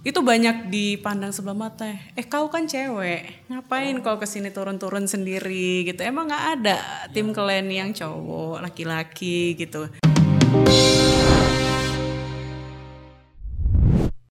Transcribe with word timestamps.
itu 0.00 0.24
banyak 0.24 0.72
dipandang 0.72 1.28
sebelah 1.28 1.68
mata. 1.68 1.92
Eh 2.16 2.24
kau 2.24 2.48
kan 2.48 2.64
cewek, 2.64 3.44
ngapain 3.52 3.92
kau 4.00 4.16
ke 4.16 4.24
sini 4.24 4.48
turun-turun 4.48 5.04
sendiri 5.04 5.84
gitu? 5.84 6.00
Emang 6.00 6.24
nggak 6.24 6.44
ada 6.56 6.76
tim 7.12 7.28
kalian 7.36 7.68
yang 7.68 7.90
cowok, 7.92 8.64
laki-laki 8.64 9.52
gitu. 9.60 9.92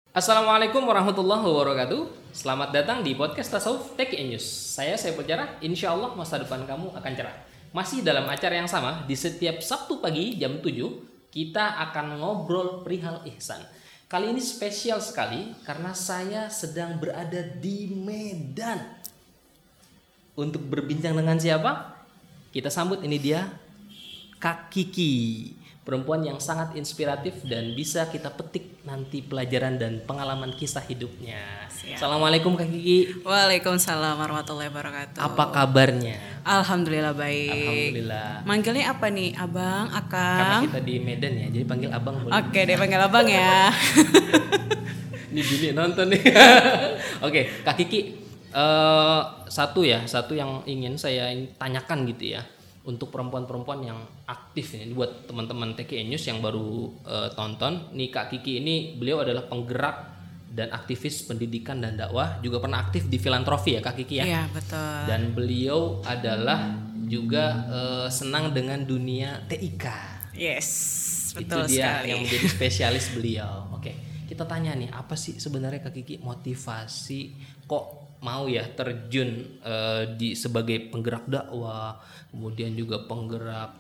Assalamualaikum 0.10 0.82
warahmatullahi 0.90 1.46
wabarakatuh. 1.46 2.34
Selamat 2.34 2.74
datang 2.74 3.06
di 3.06 3.14
podcast 3.14 3.54
Tasawuf 3.54 3.94
Tech 3.94 4.10
News. 4.10 4.42
Saya 4.74 4.98
saya 4.98 5.14
Jarah. 5.22 5.62
Insya 5.62 5.94
Allah 5.94 6.18
masa 6.18 6.42
depan 6.42 6.66
kamu 6.66 6.98
akan 6.98 7.12
cerah. 7.14 7.46
Masih 7.78 8.02
dalam 8.02 8.26
acara 8.26 8.58
yang 8.58 8.66
sama 8.66 9.06
di 9.06 9.14
setiap 9.14 9.62
Sabtu 9.62 10.02
pagi 10.02 10.34
jam 10.42 10.66
7 10.66 11.30
kita 11.30 11.78
akan 11.78 12.18
ngobrol 12.18 12.82
perihal 12.82 13.22
ihsan. 13.38 13.62
Kali 14.10 14.34
ini 14.34 14.42
spesial 14.42 14.98
sekali 15.06 15.54
karena 15.62 15.94
saya 15.94 16.50
sedang 16.50 16.98
berada 16.98 17.46
di 17.46 17.94
Medan. 17.94 18.82
Untuk 20.34 20.66
berbincang 20.66 21.14
dengan 21.14 21.38
siapa? 21.38 21.94
Kita 22.50 22.74
sambut 22.74 23.06
ini 23.06 23.22
dia 23.22 23.46
Kak 24.42 24.74
Kiki 24.74 25.54
perempuan 25.90 26.22
yang 26.22 26.38
sangat 26.38 26.78
inspiratif 26.78 27.42
dan 27.50 27.74
bisa 27.74 28.06
kita 28.14 28.30
petik 28.30 28.86
nanti 28.86 29.26
pelajaran 29.26 29.82
dan 29.82 30.06
pengalaman 30.06 30.54
kisah 30.54 30.86
hidupnya. 30.86 31.66
Siap. 31.74 31.98
Assalamualaikum 31.98 32.54
Kak 32.54 32.70
Kiki. 32.70 33.26
Waalaikumsalam 33.26 34.22
warahmatullahi 34.22 34.70
wabarakatuh. 34.70 35.18
Apa 35.18 35.50
kabarnya? 35.50 36.46
Alhamdulillah 36.46 37.18
baik. 37.18 37.50
Alhamdulillah. 37.58 38.30
Manggilnya 38.46 38.86
apa 38.94 39.06
nih? 39.10 39.34
Abang, 39.34 39.90
Akang? 39.90 40.38
Karena 40.38 40.66
kita 40.70 40.80
di 40.86 40.96
Medan 41.02 41.34
ya, 41.34 41.48
jadi 41.50 41.66
panggil 41.66 41.90
Abang 41.90 42.16
boleh. 42.22 42.38
Oke, 42.38 42.60
deh 42.70 42.78
panggil 42.78 43.02
Abang 43.02 43.26
ya. 43.26 43.74
ini 45.34 45.42
Dini 45.42 45.70
nonton 45.74 46.14
nih. 46.14 46.22
Oke, 47.26 47.66
Kak 47.66 47.82
Kiki, 47.82 48.14
uh, 48.54 49.42
satu 49.50 49.82
ya, 49.82 50.06
satu 50.06 50.38
yang 50.38 50.62
ingin 50.70 51.02
saya 51.02 51.34
tanyakan 51.58 52.06
gitu 52.14 52.38
ya 52.38 52.46
untuk 52.90 53.14
perempuan-perempuan 53.14 53.86
yang 53.86 54.00
aktif 54.26 54.74
ini 54.74 54.98
buat 54.98 55.30
teman-teman 55.30 55.78
TKI 55.78 56.10
News 56.10 56.26
yang 56.26 56.42
baru 56.42 56.90
uh, 57.06 57.30
tonton 57.38 57.94
nih 57.94 58.10
Kak 58.10 58.34
Kiki 58.34 58.58
ini 58.58 58.98
beliau 58.98 59.22
adalah 59.22 59.46
penggerak 59.46 60.18
dan 60.50 60.74
aktivis 60.74 61.30
pendidikan 61.30 61.78
dan 61.78 61.94
dakwah 61.94 62.42
juga 62.42 62.58
pernah 62.58 62.82
aktif 62.82 63.06
di 63.06 63.22
filantrofi 63.22 63.78
ya 63.78 63.82
Kak 63.86 63.96
Kiki 64.02 64.16
ya. 64.18 64.26
Iya 64.26 64.44
betul. 64.50 64.98
Dan 65.06 65.22
beliau 65.38 66.02
adalah 66.02 66.74
juga 67.06 67.46
uh, 67.70 68.08
senang 68.10 68.50
dengan 68.50 68.82
dunia 68.82 69.46
TIK. 69.46 69.86
Yes 70.34 70.70
betul 71.30 71.70
Itu 71.70 71.78
dia 71.78 72.02
sekali. 72.02 72.10
yang 72.10 72.20
menjadi 72.26 72.48
spesialis 72.58 73.06
beliau. 73.14 73.70
Oke 73.78 74.10
kita 74.30 74.46
tanya 74.46 74.78
nih 74.78 74.94
apa 74.94 75.18
sih 75.18 75.42
sebenarnya 75.42 75.82
Kak 75.82 75.94
Kiki 75.94 76.22
motivasi 76.22 77.22
kok 77.66 77.99
mau 78.20 78.52
ya 78.52 78.68
terjun 78.68 79.60
uh, 79.64 80.04
di 80.20 80.36
sebagai 80.36 80.92
penggerak 80.92 81.24
dakwah, 81.28 81.96
kemudian 82.32 82.76
juga 82.76 83.08
penggerak 83.08 83.72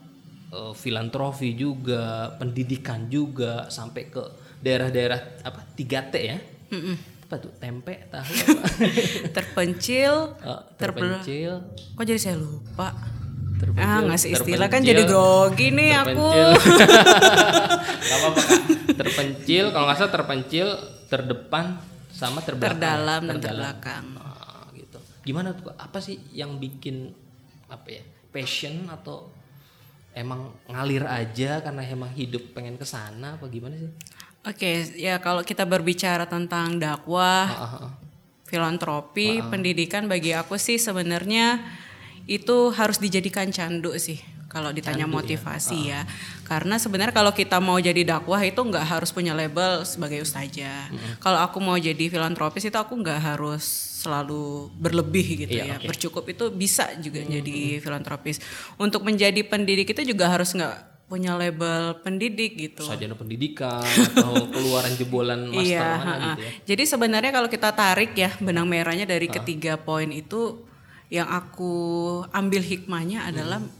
uh, 0.55 0.71
filantrofi 0.71 1.55
juga, 1.59 2.33
pendidikan 2.39 3.11
juga 3.11 3.67
sampai 3.67 4.07
ke 4.07 4.23
daerah-daerah 4.63 5.43
apa 5.43 5.59
3T 5.75 6.13
ya. 6.19 6.37
Mm 6.71 6.79
-mm. 6.79 6.95
Apa 7.29 7.35
tuh? 7.37 7.51
Tempe, 7.59 8.09
tahu 8.09 8.25
apa? 8.25 8.65
terpencil, 9.37 10.33
uh, 10.41 10.61
terpencil. 10.79 11.51
Kok 11.93 12.03
jadi 12.07 12.19
saya 12.19 12.37
lupa? 12.39 12.95
Terpencil, 13.59 13.91
ah 13.91 13.99
ngasih 14.07 14.29
istilah 14.39 14.67
kan 14.71 14.79
jadi 14.79 15.03
grogi 15.03 15.67
nih 15.75 15.91
terpencil. 15.99 16.47
aku. 16.55 16.71
Gak 17.99 18.17
apa-apa 18.23 18.39
kak. 18.39 18.61
Terpencil, 18.95 19.63
kalau 19.75 19.83
nggak 19.83 19.97
salah 19.99 20.13
terpencil, 20.15 20.67
terdepan, 21.11 21.65
sama 22.07 22.39
terbelakang. 22.39 22.79
Terdalam 22.79 23.21
dan 23.27 23.35
terbelakang 23.43 24.28
gimana 25.29 25.53
tuh 25.53 25.69
apa 25.77 26.01
sih 26.01 26.17
yang 26.33 26.57
bikin 26.57 27.13
apa 27.69 28.01
ya 28.01 28.03
passion 28.33 28.89
atau 28.89 29.29
emang 30.17 30.49
ngalir 30.65 31.05
aja 31.05 31.61
karena 31.61 31.85
emang 31.85 32.09
hidup 32.17 32.57
pengen 32.57 32.81
ke 32.81 32.85
sana 32.89 33.37
apa 33.37 33.45
gimana 33.45 33.77
sih? 33.77 33.93
Oke, 34.41 34.57
okay, 34.57 34.75
ya 34.97 35.21
kalau 35.21 35.45
kita 35.45 35.67
berbicara 35.69 36.25
tentang 36.25 36.81
dakwah, 36.81 37.45
uh, 37.45 37.61
uh, 37.61 37.75
uh. 37.85 37.91
filantropi, 38.49 39.45
pendidikan 39.45 40.09
bagi 40.09 40.33
aku 40.33 40.57
sih 40.57 40.81
sebenarnya 40.81 41.61
itu 42.25 42.73
harus 42.73 42.97
dijadikan 42.97 43.53
candu 43.53 43.93
sih 44.01 44.17
kalau 44.49 44.73
ditanya 44.73 45.05
Candu, 45.05 45.13
ya? 45.13 45.17
motivasi 45.21 45.79
ya. 45.93 46.01
ya. 46.01 46.09
Karena 46.41 46.81
sebenarnya 46.81 47.13
kalau 47.13 47.29
kita 47.29 47.61
mau 47.61 47.77
jadi 47.77 48.01
dakwah 48.01 48.41
itu 48.41 48.57
nggak 48.57 48.81
harus 48.81 49.13
punya 49.13 49.37
label 49.37 49.85
sebagai 49.85 50.25
ustazah. 50.25 50.89
Hmm. 50.89 51.21
Kalau 51.21 51.39
aku 51.45 51.61
mau 51.61 51.77
jadi 51.77 52.09
filantropis 52.09 52.65
itu 52.65 52.75
aku 52.75 52.97
nggak 52.97 53.21
harus 53.21 53.61
selalu 54.01 54.73
berlebih 54.81 55.45
gitu 55.45 55.61
iya, 55.61 55.63
ya. 55.63 55.75
Okay. 55.77 55.87
Bercukup 55.93 56.25
itu 56.33 56.49
bisa 56.49 56.89
juga 56.97 57.21
hmm. 57.21 57.29
jadi 57.29 57.57
filantropis. 57.77 58.41
Untuk 58.81 59.05
menjadi 59.05 59.37
pendidik 59.45 59.93
itu 59.93 60.01
juga 60.01 60.33
harus 60.33 60.57
nggak 60.57 61.05
punya 61.05 61.37
label 61.37 62.01
pendidik 62.01 62.57
gitu. 62.57 62.85
Sarjana 62.85 63.13
pendidikan 63.13 63.85
atau 63.85 64.33
keluaran 64.53 64.93
jebolan 64.97 65.45
master 65.49 65.77
iya, 65.77 65.89
mana 66.01 66.13
gitu 66.17 66.41
ya. 66.41 66.51
Jadi 66.73 66.83
sebenarnya 66.89 67.31
kalau 67.33 67.49
kita 67.49 67.69
tarik 67.73 68.17
ya 68.17 68.33
benang 68.41 68.65
merahnya 68.65 69.05
dari 69.05 69.29
ha. 69.29 69.33
ketiga 69.41 69.77
poin 69.77 70.09
itu 70.09 70.65
yang 71.09 71.25
aku 71.25 71.73
ambil 72.29 72.61
hikmahnya 72.61 73.25
adalah 73.29 73.61
hmm 73.61 73.78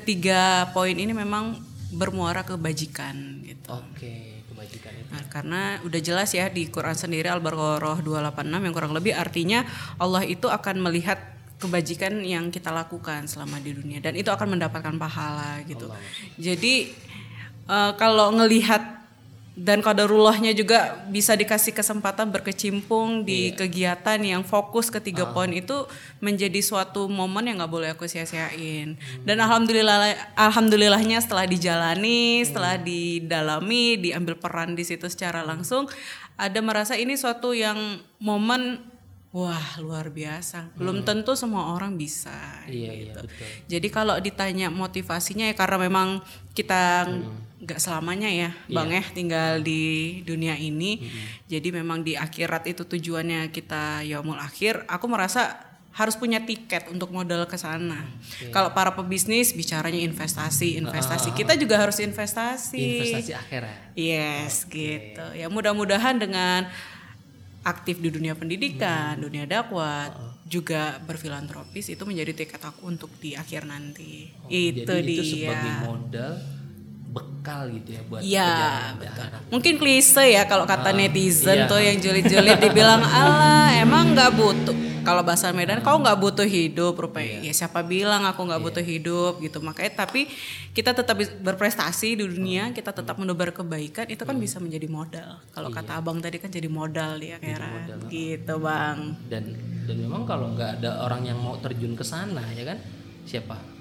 ketiga 0.00 0.70
poin 0.74 0.94
ini 0.94 1.14
memang 1.14 1.58
bermuara 1.94 2.42
kebajikan 2.42 3.42
gitu. 3.46 3.70
Oke, 3.70 4.42
kebajikan 4.50 4.92
itu. 4.98 5.10
Nah, 5.14 5.24
karena 5.30 5.62
udah 5.86 6.00
jelas 6.02 6.34
ya 6.34 6.50
di 6.50 6.66
Quran 6.66 6.98
sendiri 6.98 7.30
Al-Baqarah 7.30 8.02
286 8.02 8.66
yang 8.66 8.74
kurang 8.74 8.92
lebih 8.92 9.14
artinya 9.14 9.62
Allah 9.96 10.26
itu 10.26 10.50
akan 10.50 10.82
melihat 10.82 11.18
kebajikan 11.62 12.20
yang 12.26 12.50
kita 12.50 12.74
lakukan 12.74 13.24
selama 13.30 13.62
di 13.62 13.72
dunia 13.72 14.02
dan 14.02 14.18
itu 14.18 14.28
akan 14.28 14.58
mendapatkan 14.58 14.98
pahala 14.98 15.62
gitu. 15.64 15.88
Allah. 15.88 16.02
Jadi 16.36 16.92
uh, 17.70 17.94
kalau 17.94 18.34
ngelihat 18.34 18.93
dan 19.54 19.78
kodarullahnya 19.86 20.50
juga 20.50 21.06
bisa 21.06 21.38
dikasih 21.38 21.70
kesempatan 21.70 22.34
berkecimpung 22.34 23.22
di 23.22 23.54
yeah. 23.54 23.54
kegiatan 23.54 24.18
yang 24.18 24.42
fokus 24.42 24.90
ketiga 24.90 25.30
uh. 25.30 25.32
poin 25.32 25.50
itu 25.54 25.86
menjadi 26.18 26.58
suatu 26.58 27.06
momen 27.06 27.46
yang 27.46 27.62
nggak 27.62 27.70
boleh 27.70 27.88
aku 27.94 28.10
sia-siain 28.10 28.98
hmm. 28.98 29.22
dan 29.22 29.38
alhamdulillah 29.38 30.34
alhamdulillahnya 30.34 31.22
setelah 31.22 31.46
dijalani 31.46 32.42
hmm. 32.42 32.46
setelah 32.50 32.74
didalami 32.82 33.94
diambil 34.02 34.34
peran 34.34 34.74
di 34.74 34.82
situ 34.82 35.06
secara 35.06 35.46
langsung 35.46 35.86
ada 36.34 36.58
merasa 36.58 36.98
ini 36.98 37.14
suatu 37.14 37.54
yang 37.54 38.02
momen 38.18 38.93
Wah 39.34 39.82
luar 39.82 40.14
biasa. 40.14 40.70
Belum 40.78 41.02
hmm. 41.02 41.06
tentu 41.10 41.34
semua 41.34 41.74
orang 41.74 41.98
bisa. 41.98 42.62
Iya, 42.70 42.94
iya 42.94 43.10
gitu. 43.10 43.18
iya 43.18 43.26
betul. 43.26 43.48
Jadi 43.66 43.88
kalau 43.90 44.14
ditanya 44.22 44.70
motivasinya 44.70 45.50
ya 45.50 45.58
karena 45.58 45.90
memang 45.90 46.22
kita 46.54 47.10
hmm. 47.10 47.66
nggak 47.66 47.80
hmm. 47.82 47.86
selamanya 47.90 48.30
ya, 48.30 48.54
yeah. 48.54 48.70
bang 48.70 48.90
ya 48.94 49.04
tinggal 49.10 49.50
di 49.58 49.82
dunia 50.22 50.54
ini. 50.54 51.02
Hmm. 51.02 51.50
Jadi 51.50 51.68
memang 51.74 52.06
di 52.06 52.14
akhirat 52.14 52.70
itu 52.70 52.86
tujuannya 52.86 53.50
kita 53.50 54.06
yaumul 54.06 54.38
akhir. 54.38 54.86
Aku 54.86 55.10
merasa 55.10 55.74
harus 55.94 56.14
punya 56.18 56.42
tiket 56.42 56.90
untuk 56.90 57.10
modal 57.10 57.46
ke 57.50 57.58
sana. 57.58 58.06
Okay. 58.38 58.54
Kalau 58.54 58.70
para 58.70 58.94
pebisnis 58.94 59.50
bicaranya 59.54 59.98
investasi, 59.98 60.78
investasi. 60.78 61.30
Uh, 61.30 61.36
Kita 61.38 61.54
juga 61.54 61.78
harus 61.78 62.02
investasi. 62.02 62.82
Investasi 62.98 63.30
akhirat. 63.30 63.94
Yes, 63.94 64.66
okay. 64.66 65.14
gitu. 65.14 65.26
Ya 65.38 65.46
mudah-mudahan 65.46 66.18
dengan 66.18 66.66
aktif 67.64 67.98
di 67.98 68.12
dunia 68.12 68.36
pendidikan, 68.36 69.16
hmm. 69.16 69.24
dunia 69.24 69.44
dakwah, 69.48 70.12
uh. 70.12 70.36
juga 70.44 71.00
berfilantropis 71.02 71.96
itu 71.96 72.02
menjadi 72.04 72.44
tiket 72.44 72.60
aku 72.60 72.86
untuk 72.86 73.10
di 73.18 73.32
akhir 73.34 73.64
nanti. 73.64 74.28
Oh, 74.44 74.50
itu 74.52 74.84
jadi 74.84 75.02
dia. 75.02 75.16
Itu 75.16 75.24
sebagai 75.24 75.72
modal 75.88 76.32
bekal 77.14 77.70
gitu 77.70 77.88
ya 77.94 78.02
buat 78.10 78.20
ya, 78.26 78.54
betul. 78.98 79.26
Mungkin 79.54 79.74
klise 79.78 80.24
ya 80.34 80.42
kalau 80.50 80.66
kata 80.66 80.90
uh, 80.90 80.96
netizen 80.98 81.62
iya. 81.62 81.70
tuh 81.70 81.78
yang 81.78 81.96
julid-julid 82.02 82.58
dibilang 82.58 83.02
ala 83.06 83.70
emang 83.78 84.18
nggak 84.18 84.34
butuh 84.34 84.93
kalau 85.04 85.22
bahasa 85.22 85.52
Medan 85.52 85.84
kau 85.84 86.00
nggak 86.00 86.18
butuh 86.18 86.48
hidup 86.48 86.96
rupanya 86.96 87.44
yeah. 87.44 87.52
ya 87.52 87.64
siapa 87.64 87.84
bilang 87.84 88.24
aku 88.24 88.40
nggak 88.48 88.60
yeah. 88.60 88.66
butuh 88.72 88.84
hidup 88.84 89.32
gitu 89.44 89.60
makanya 89.60 90.04
tapi 90.04 90.26
kita 90.72 90.96
tetap 90.96 91.20
berprestasi 91.44 92.16
di 92.16 92.24
dunia 92.24 92.72
hmm. 92.72 92.74
kita 92.74 92.90
tetap 92.96 93.20
menebar 93.20 93.52
kebaikan 93.52 94.08
itu 94.08 94.24
kan 94.24 94.34
hmm. 94.34 94.44
bisa 94.44 94.56
menjadi 94.58 94.88
modal 94.88 95.30
kalau 95.52 95.68
yeah. 95.68 95.78
kata 95.84 95.92
abang 96.00 96.18
tadi 96.24 96.40
kan 96.40 96.48
jadi 96.48 96.68
modal 96.72 97.20
dia 97.20 97.36
kira 97.36 97.68
gitu 98.08 98.54
bang 98.58 98.98
dan 99.28 99.44
dan 99.84 99.96
memang 100.00 100.24
kalau 100.24 100.56
nggak 100.56 100.80
ada 100.80 101.04
orang 101.04 101.28
yang 101.28 101.38
mau 101.38 101.60
terjun 101.60 101.92
ke 101.92 102.02
sana 102.02 102.42
ya 102.56 102.64
kan 102.64 102.80
siapa 103.28 103.73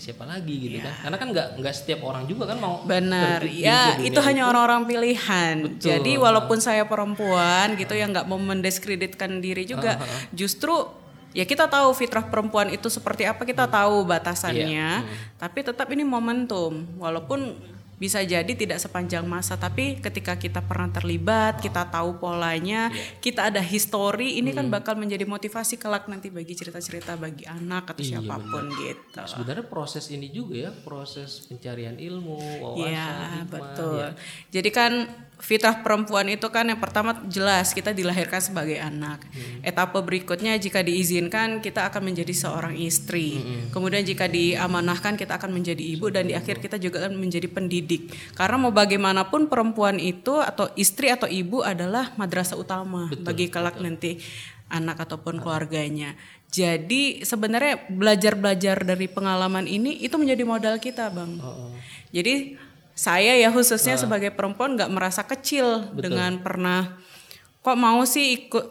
siapa 0.00 0.24
lagi 0.24 0.56
gitu 0.56 0.80
ya. 0.80 0.88
kan 0.88 0.94
karena 1.04 1.16
kan 1.20 1.28
nggak 1.30 1.48
nggak 1.60 1.74
setiap 1.76 2.00
orang 2.08 2.24
juga 2.24 2.48
kan 2.48 2.58
mau 2.58 2.80
benar 2.88 3.44
ya 3.44 4.00
itu 4.00 4.16
hanya 4.24 4.48
orang-orang 4.48 4.88
pilihan 4.88 5.54
Betul. 5.68 5.86
jadi 5.92 6.12
walaupun 6.16 6.58
saya 6.58 6.88
perempuan 6.88 7.76
gitu 7.76 7.92
yang 7.92 8.16
nggak 8.16 8.24
mau 8.24 8.40
mendiskreditkan 8.40 9.44
diri 9.44 9.68
juga 9.68 10.00
uh 10.00 10.02
-huh. 10.02 10.20
justru 10.32 10.74
ya 11.30 11.46
kita 11.46 11.70
tahu 11.70 11.94
fitrah 11.94 12.26
perempuan 12.26 12.74
itu 12.74 12.90
seperti 12.90 13.22
apa 13.22 13.46
kita 13.46 13.70
hmm. 13.70 13.72
tahu 13.74 13.96
batasannya 14.02 14.88
hmm. 15.06 15.38
tapi 15.38 15.62
tetap 15.62 15.86
ini 15.94 16.02
momentum 16.02 16.82
walaupun 16.98 17.54
bisa 18.00 18.24
jadi 18.24 18.48
tidak 18.48 18.80
sepanjang 18.80 19.28
masa 19.28 19.60
tapi 19.60 20.00
ketika 20.00 20.32
kita 20.40 20.64
pernah 20.64 20.88
terlibat 20.88 21.60
kita 21.60 21.84
tahu 21.84 22.16
polanya 22.16 22.88
kita 23.20 23.52
ada 23.52 23.60
histori 23.60 24.40
ini 24.40 24.56
kan 24.56 24.72
bakal 24.72 24.96
menjadi 24.96 25.28
motivasi 25.28 25.76
kelak 25.76 26.08
nanti 26.08 26.32
bagi 26.32 26.56
cerita-cerita 26.56 27.20
bagi 27.20 27.44
anak 27.44 27.92
atau 27.92 28.00
Iya, 28.00 28.16
siapa 28.24 28.40
pun 28.40 28.64
gitu 28.72 29.20
Sebenarnya 29.20 29.64
proses 29.68 30.08
ini 30.08 30.32
juga 30.32 30.56
ya, 30.56 30.70
proses 30.72 31.44
pencarian 31.44 32.00
ilmu, 32.00 32.40
wawasan, 32.64 32.88
Iya 32.88 33.06
hikmah, 33.12 33.52
betul. 33.52 34.00
ya. 34.00 34.08
Jadi 34.48 34.70
kan 34.72 34.92
fitrah 35.40 35.80
perempuan 35.80 36.28
itu 36.28 36.46
kan 36.52 36.68
yang 36.68 36.76
pertama 36.76 37.16
jelas 37.26 37.72
kita 37.72 37.96
dilahirkan 37.96 38.38
sebagai 38.44 38.76
anak. 38.76 39.24
Hmm. 39.32 39.64
Etape 39.64 39.98
berikutnya 40.04 40.54
jika 40.60 40.84
diizinkan 40.84 41.64
kita 41.64 41.88
akan 41.88 42.12
menjadi 42.12 42.32
seorang 42.36 42.76
istri. 42.76 43.40
Kemudian 43.72 44.04
jika 44.04 44.28
diamanahkan 44.28 45.16
kita 45.16 45.40
akan 45.40 45.56
menjadi 45.56 45.80
ibu 45.80 46.12
dan 46.12 46.28
di 46.28 46.36
akhir 46.36 46.60
kita 46.60 46.76
juga 46.76 47.08
akan 47.08 47.16
menjadi 47.16 47.48
pendidik. 47.48 48.12
Karena 48.36 48.60
mau 48.60 48.70
bagaimanapun 48.70 49.48
perempuan 49.48 49.96
itu 49.96 50.38
atau 50.38 50.68
istri 50.76 51.08
atau 51.08 51.26
ibu 51.26 51.64
adalah 51.64 52.12
madrasah 52.20 52.60
utama 52.60 53.08
bagi 53.24 53.48
kelak 53.48 53.80
nanti 53.80 54.20
anak 54.70 55.02
ataupun 55.02 55.42
keluarganya. 55.42 56.14
Jadi 56.50 57.22
sebenarnya 57.22 57.90
belajar-belajar 57.90 58.82
dari 58.82 59.06
pengalaman 59.06 59.70
ini 59.70 60.02
itu 60.02 60.18
menjadi 60.18 60.42
modal 60.42 60.76
kita, 60.82 61.10
Bang. 61.10 61.38
Jadi 62.10 62.58
saya 63.00 63.32
ya 63.32 63.48
khususnya 63.48 63.96
sebagai 63.96 64.28
perempuan 64.28 64.76
nggak 64.76 64.92
merasa 64.92 65.24
kecil 65.24 65.88
dengan 65.94 66.36
pernah 66.36 67.00
kok 67.60 67.76
mau 67.76 68.04
sih 68.04 68.44
ikut 68.44 68.66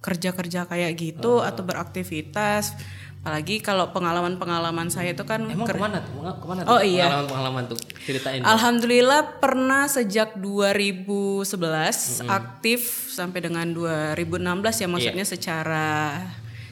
kerja-kerja 0.00 0.64
kayak 0.64 0.92
gitu 0.94 1.42
atau 1.42 1.60
beraktivitas. 1.60 2.72
Apalagi 3.20 3.60
kalau 3.60 3.92
pengalaman-pengalaman 3.92 4.88
saya 4.88 5.12
itu 5.12 5.28
kan 5.28 5.44
Emang 5.44 5.68
ker- 5.68 5.76
ke 5.76 5.82
mana 5.82 6.00
tuh? 6.00 6.24
Ke 6.40 6.46
mana 6.48 6.60
Oh, 6.64 6.80
tuh? 6.80 6.88
iya. 6.88 7.04
Pengalaman-pengalaman 7.04 7.62
tuh. 7.68 7.78
Ceritain. 8.00 8.40
Alhamdulillah 8.40 9.36
pernah 9.36 9.84
sejak 9.84 10.40
2011 10.40 11.44
aktif 12.24 12.80
sampai 13.12 13.44
dengan 13.44 13.66
2016 13.76 14.80
ya 14.80 14.88
maksudnya 14.88 15.26
secara 15.28 15.88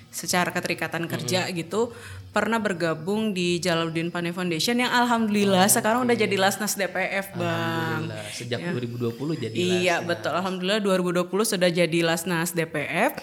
secara 0.09 0.49
keterikatan 0.49 1.05
kerja 1.05 1.47
gitu 1.53 1.93
pernah 2.29 2.61
bergabung 2.61 3.33
di 3.33 3.57
Jalaluddin 3.59 4.13
Pane 4.13 4.37
Foundation 4.37 4.77
yang 4.79 4.93
alhamdulillah 4.93 5.65
sekarang 5.67 6.05
udah 6.05 6.17
jadi 6.17 6.37
Lasnas 6.37 6.77
DPF 6.77 7.35
Bang. 7.35 8.09
Alhamdulillah, 8.09 8.25
sejak 8.31 8.61
2020 8.63 9.43
jadi 9.49 9.55
Iya 9.57 9.97
betul. 10.05 10.33
Alhamdulillah 10.37 10.81
2020 10.85 11.29
sudah 11.57 11.69
jadi 11.73 11.99
Lasnas 12.05 12.53
DPF. 12.53 13.17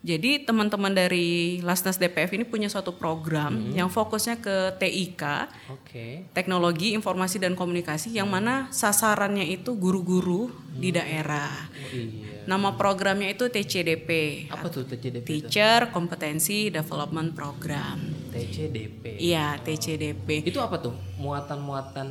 Jadi 0.00 0.48
teman-teman 0.48 0.96
dari 0.96 1.60
Lasnas 1.60 2.00
DPF 2.00 2.32
ini 2.32 2.48
punya 2.48 2.72
suatu 2.72 2.96
program 2.96 3.68
yang 3.76 3.92
fokusnya 3.92 4.40
ke 4.40 4.80
TIK 4.80 5.22
Oke. 5.68 6.24
teknologi 6.32 6.96
informasi 6.96 7.36
dan 7.36 7.52
komunikasi 7.52 8.16
yang 8.16 8.24
mana 8.32 8.72
sasarannya 8.72 9.44
itu 9.44 9.76
guru-guru 9.76 10.48
di 10.72 10.88
daerah. 10.88 11.52
Oh, 11.52 11.92
iya. 11.92 12.48
Nama 12.48 12.80
programnya 12.80 13.28
itu 13.28 13.52
TCDP, 13.52 14.08
Apa 14.48 14.72
tuh 14.72 14.88
TCDP? 14.88 15.20
itu? 15.20 15.28
Teacher 15.44 15.92
Competency 15.92 16.72
Development 16.72 17.36
Program. 17.36 18.00
TCDP. 18.32 19.20
Iya, 19.20 19.60
TCDP. 19.60 20.48
Itu 20.48 20.64
apa 20.64 20.80
tuh? 20.80 20.96
Muatan-muatan 21.20 22.08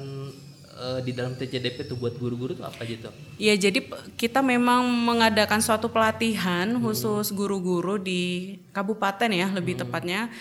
eh, 0.80 1.00
di 1.04 1.12
dalam 1.12 1.36
TCDP 1.36 1.84
tuh 1.84 2.00
buat 2.00 2.16
guru-guru 2.16 2.56
tuh 2.56 2.64
apa 2.64 2.82
gitu? 2.88 3.12
Iya, 3.36 3.70
jadi 3.70 3.84
kita 4.16 4.40
memang 4.40 4.88
mengadakan 4.88 5.60
suatu 5.60 5.92
pelatihan 5.92 6.80
khusus 6.80 7.36
guru-guru 7.36 8.00
di 8.00 8.56
kabupaten 8.72 9.30
ya, 9.30 9.52
lebih 9.52 9.76
tepatnya. 9.76 10.32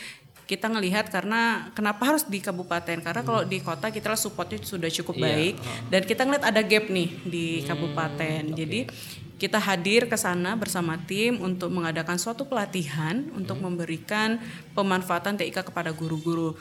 Kita 0.49 0.65
ngelihat 0.73 1.13
karena 1.13 1.69
kenapa 1.77 2.09
harus 2.09 2.25
di 2.25 2.41
kabupaten? 2.41 3.05
Karena 3.05 3.21
kalau 3.21 3.45
di 3.45 3.61
kota 3.61 3.93
kita 3.93 4.17
supportnya 4.17 4.57
sudah 4.65 4.89
cukup 4.89 5.21
baik 5.21 5.61
dan 5.93 6.01
kita 6.09 6.25
ngeliat 6.25 6.41
ada 6.49 6.65
gap 6.65 6.89
nih 6.89 7.11
di 7.29 7.61
kabupaten. 7.69 8.57
Jadi 8.57 8.89
kita 9.39 9.63
hadir 9.63 10.11
ke 10.11 10.19
sana 10.19 10.59
bersama 10.59 10.99
tim 11.07 11.39
untuk 11.39 11.71
mengadakan 11.71 12.19
suatu 12.19 12.43
pelatihan 12.49 13.23
untuk 13.39 13.63
memberikan 13.63 14.43
pemanfaatan 14.75 15.39
TIK 15.39 15.71
kepada 15.71 15.95
guru-guru. 15.95 16.59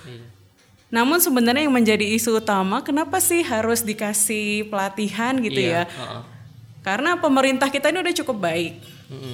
Namun 0.88 1.20
sebenarnya 1.20 1.68
yang 1.68 1.76
menjadi 1.76 2.06
isu 2.08 2.40
utama 2.40 2.80
kenapa 2.80 3.20
sih 3.20 3.44
harus 3.44 3.84
dikasih 3.84 4.72
pelatihan 4.72 5.36
gitu 5.38 5.60
Iya, 5.60 5.72
ya? 5.74 5.84
heeh. 5.86 6.22
Karena 6.80 7.20
pemerintah 7.20 7.68
kita 7.68 7.92
ini 7.92 8.00
udah 8.00 8.16
cukup 8.16 8.38
baik. 8.40 8.74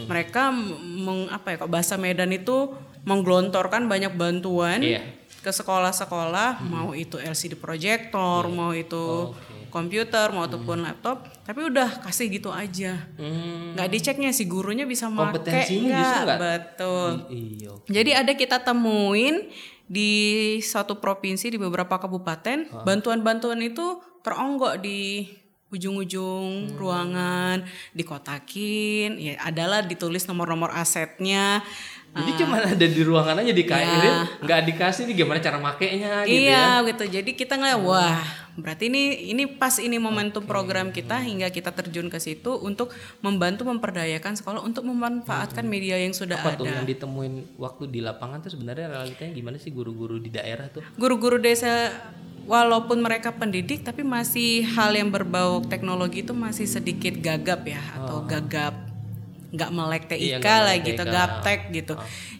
Mereka 0.06 0.50
meng, 0.98 1.30
apa 1.30 1.54
ya 1.54 1.56
kok 1.58 1.70
bahasa 1.70 1.98
Medan 1.98 2.30
itu 2.30 2.74
menggelontorkan 3.04 3.86
banyak 3.86 4.10
bantuan 4.12 4.82
Iya. 4.82 5.02
ke 5.40 5.52
sekolah-sekolah, 5.52 6.62
mau 6.64 6.94
itu 6.94 7.18
LCD 7.18 7.54
projector, 7.54 8.48
Iya. 8.48 8.54
mau 8.54 8.72
itu 8.72 9.34
komputer, 9.70 10.30
mau 10.30 10.46
ataupun 10.46 10.86
laptop, 10.86 11.26
tapi 11.42 11.66
udah 11.66 12.02
kasih 12.02 12.30
gitu 12.30 12.50
aja. 12.50 12.94
Hmm. 13.18 13.74
Nggak 13.74 13.90
diceknya 13.90 14.30
si 14.30 14.46
gurunya 14.46 14.86
bisa 14.86 15.10
make 15.10 15.42
nggak- 15.42 16.38
Betul. 16.38 17.12
Iya. 17.30 17.72
Jadi 17.86 18.12
ada 18.14 18.34
kita 18.34 18.62
temuin 18.62 19.50
di 19.94 20.58
satu 20.58 20.98
provinsi 20.98 21.54
di 21.54 21.62
beberapa 21.62 22.02
kabupaten, 22.02 22.82
bantuan-bantuan 22.82 23.62
itu 23.62 24.02
teronggok 24.26 24.82
di 24.82 25.30
ujung-ujung 25.74 26.78
ruangan, 26.78 27.66
dikotakin, 27.98 29.18
ya 29.18 29.34
adalah 29.42 29.82
ditulis 29.82 30.30
nomor-nomor 30.30 30.70
asetnya. 30.74 31.66
Jadi 32.14 32.32
cuma 32.46 32.62
ada 32.62 32.86
di 32.86 33.02
ruangan 33.02 33.42
aja 33.42 33.50
dikasih, 33.50 33.98
nggak 34.46 34.62
dikasih 34.70 35.02
nih 35.10 35.16
gimana 35.26 35.42
cara 35.42 35.58
makainya 35.58 36.22
gitu 36.30 36.46
ya. 36.46 36.78
iya 36.78 36.86
gitu. 36.86 37.04
Jadi 37.10 37.34
kita 37.34 37.58
ngeliat 37.58 37.82
wah, 37.82 38.22
berarti 38.54 38.86
ini 38.86 39.34
ini 39.34 39.50
pas 39.50 39.82
ini 39.82 39.98
momentum 39.98 40.46
program 40.46 40.94
kita 40.94 41.18
hingga 41.26 41.50
kita 41.50 41.74
terjun 41.74 42.14
ke 42.14 42.22
situ 42.22 42.54
untuk 42.62 42.94
membantu 43.26 43.66
memperdayakan 43.66 44.38
sekolah 44.38 44.62
untuk 44.62 44.86
memanfaatkan 44.86 45.66
media 45.66 45.98
yang 45.98 46.14
sudah 46.14 46.38
Apa 46.38 46.54
ada. 46.54 46.62
tuh 46.62 46.70
yang 46.70 46.86
ditemuin 46.86 47.58
waktu 47.58 47.90
di 47.90 48.00
lapangan 48.06 48.46
tuh 48.46 48.54
sebenarnya 48.54 48.94
realitanya 48.94 49.34
gimana 49.34 49.58
sih 49.58 49.74
guru-guru 49.74 50.22
di 50.22 50.30
daerah 50.30 50.70
tuh? 50.70 50.86
guru-guru 51.02 51.42
desa 51.42 51.90
walaupun 52.46 53.02
mereka 53.02 53.34
pendidik 53.34 53.82
tapi 53.82 54.06
masih 54.06 54.62
hal 54.78 54.94
yang 54.94 55.10
berbau 55.10 55.66
teknologi 55.66 56.22
itu 56.22 56.38
masih 56.38 56.70
sedikit 56.70 57.18
gagap 57.18 57.66
ya 57.66 57.82
atau 57.98 58.22
gagap 58.30 58.93
nggak 59.54 59.70
melek 59.70 60.04
TIK 60.10 60.20
Iya, 60.20 60.38
lah 60.42 60.74
melek 60.74 60.82
gitu 60.84 61.04
TIK. 61.04 61.14
gaptek 61.14 61.60
gitu. 61.72 61.94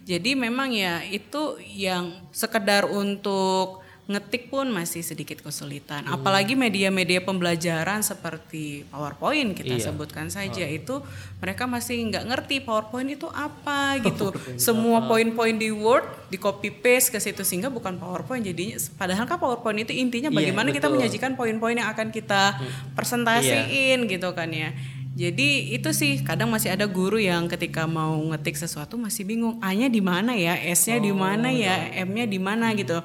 Jadi 0.04 0.32
memang 0.36 0.70
ya 0.70 1.00
itu 1.02 1.42
yang 1.62 2.12
sekedar 2.30 2.84
untuk 2.86 3.80
ngetik 4.04 4.52
pun 4.52 4.68
masih 4.68 5.00
sedikit 5.00 5.40
kesulitan. 5.40 6.04
Apalagi 6.06 6.60
media-media 6.60 7.24
pembelajaran 7.24 8.04
seperti 8.04 8.84
PowerPoint 8.86 9.56
kita 9.56 9.80
Iya. 9.80 9.86
sebutkan 9.86 10.28
saja 10.28 10.68
itu 10.68 11.00
mereka 11.40 11.64
masih 11.66 12.04
nggak 12.04 12.28
ngerti 12.28 12.60
PowerPoint 12.60 13.08
itu 13.10 13.32
apa 13.32 13.96
gitu. 14.04 14.36
Semua 14.58 15.08
poin-poin 15.08 15.56
di 15.56 15.72
Word 15.72 16.04
di 16.28 16.36
copy 16.36 16.68
paste 16.74 17.16
ke 17.16 17.20
situ 17.22 17.48
sehingga 17.48 17.72
bukan 17.72 17.96
PowerPoint 17.96 18.44
jadinya. 18.44 18.76
Padahal 18.94 19.24
kan 19.24 19.40
PowerPoint 19.40 19.80
itu 19.80 19.96
intinya 19.96 20.28
Iya, 20.28 20.38
bagaimana 20.42 20.68
kita 20.70 20.84
betul. 20.84 21.00
menyajikan 21.00 21.32
poin-poin 21.34 21.78
yang 21.78 21.88
akan 21.88 22.12
kita 22.12 22.60
presentasiin 22.92 24.04
gitu 24.06 24.30
kan 24.34 24.50
ya 24.50 24.76
jadi 25.14 25.78
itu 25.78 25.94
sih 25.94 26.26
kadang 26.26 26.50
masih 26.50 26.74
ada 26.74 26.90
guru 26.90 27.22
yang 27.22 27.46
ketika 27.46 27.86
mau 27.86 28.18
ngetik 28.34 28.58
sesuatu 28.58 28.98
masih 28.98 29.24
bingung 29.30 29.62
A-nya 29.62 29.86
di 29.86 30.02
mana 30.02 30.34
ya, 30.34 30.58
S-nya 30.74 30.98
di 30.98 31.14
mana 31.14 31.54
ya, 31.54 31.94
M-nya 32.02 32.26
di 32.26 32.40
mana 32.42 32.74
gitu. 32.74 32.98